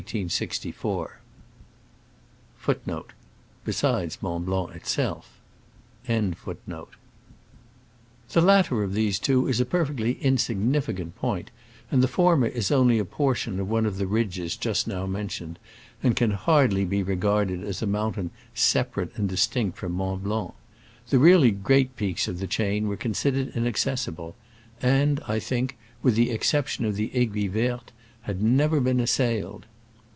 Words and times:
* 0.01 0.01
The 0.01 0.27
latter 2.75 3.05
of 8.83 8.93
these 8.93 9.19
two 9.19 9.47
is 9.47 9.59
a 9.61 9.65
perfectly 9.65 10.11
in 10.13 10.37
significant 10.39 11.15
point, 11.17 11.51
and 11.91 12.01
the 12.01 12.07
former 12.07 12.47
is 12.47 12.71
only 12.71 12.97
a 12.97 13.05
portion 13.05 13.59
of 13.59 13.69
one 13.69 13.85
of 13.85 13.97
the 13.99 14.07
ridges 14.07 14.57
just 14.57 14.87
now 14.87 15.05
mentioned, 15.05 15.59
and 16.01 16.15
can 16.15 16.31
hardly 16.31 16.83
be 16.83 17.03
regard 17.03 17.51
ed 17.51 17.63
as 17.63 17.83
a 17.83 17.87
mountain 17.87 18.31
separate 18.55 19.11
and 19.15 19.29
distinct 19.29 19.77
from 19.77 19.91
Mont 19.91 20.23
Blanc. 20.23 20.55
The 21.09 21.19
really 21.19 21.51
great 21.51 21.95
peaks 21.95 22.27
of 22.27 22.39
the 22.39 22.47
chain 22.47 22.87
were 22.87 22.97
considered 22.97 23.49
in 23.55 23.67
accessible, 23.67 24.33
and, 24.81 25.19
I 25.27 25.37
think, 25.37 25.77
with 26.01 26.15
the 26.15 26.31
excep 26.31 26.65
tion 26.65 26.85
of 26.85 26.95
the 26.95 27.11
Aiguille 27.15 27.51
Verte, 27.51 27.91
had 28.23 28.41
never 28.41 28.79
been 28.79 28.99
assailed. 28.99 29.67